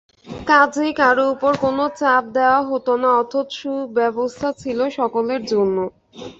[0.47, 5.77] কাজেই কারও উপর কোন চাপ দেওয়া হত না, অথচ সুব্যবস্থা ছিল সকলের জন্য।